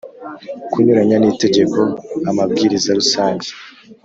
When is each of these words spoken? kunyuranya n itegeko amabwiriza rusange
kunyuranya 0.71 1.17
n 1.19 1.25
itegeko 1.31 1.79
amabwiriza 2.29 2.89
rusange 2.99 3.47